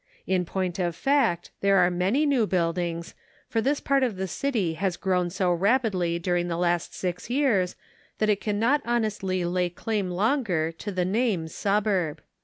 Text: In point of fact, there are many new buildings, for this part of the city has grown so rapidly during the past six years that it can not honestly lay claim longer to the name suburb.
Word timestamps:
In 0.25 0.45
point 0.45 0.79
of 0.79 0.95
fact, 0.95 1.51
there 1.59 1.77
are 1.77 1.91
many 1.91 2.25
new 2.25 2.47
buildings, 2.47 3.13
for 3.47 3.61
this 3.61 3.79
part 3.79 4.01
of 4.01 4.15
the 4.15 4.27
city 4.27 4.73
has 4.73 4.97
grown 4.97 5.29
so 5.29 5.53
rapidly 5.53 6.17
during 6.17 6.47
the 6.47 6.57
past 6.59 6.95
six 6.95 7.29
years 7.29 7.75
that 8.17 8.27
it 8.27 8.41
can 8.41 8.57
not 8.57 8.81
honestly 8.83 9.45
lay 9.45 9.69
claim 9.69 10.09
longer 10.09 10.71
to 10.71 10.91
the 10.91 11.05
name 11.05 11.47
suburb. 11.47 12.23